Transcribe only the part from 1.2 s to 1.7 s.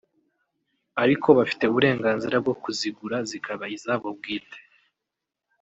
bafite